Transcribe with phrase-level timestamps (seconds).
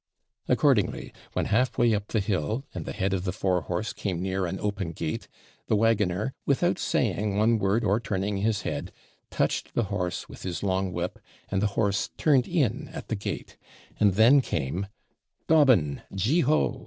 [0.47, 4.19] Accordingly, when half way up the hill, and the head of the fore horse came
[4.19, 5.27] near an open gate,
[5.67, 8.91] the waggoner, without saying one word or turning his head,
[9.29, 11.19] touched the horse with his long whip
[11.51, 13.57] and the horse turned in at the gate,
[13.99, 14.87] and then came
[15.47, 16.01] 'Dobbin!
[16.11, 16.79] Jeho!'